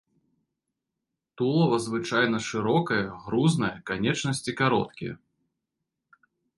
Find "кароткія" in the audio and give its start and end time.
4.65-5.13